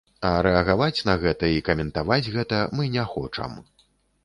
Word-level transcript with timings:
А 0.27 0.29
рэагаваць 0.45 1.03
на 1.09 1.15
гэта 1.25 1.51
і 1.57 1.61
каментаваць 1.69 2.31
гэта 2.39 2.65
мы 2.79 2.91
не 2.99 3.07
хочам. 3.15 3.57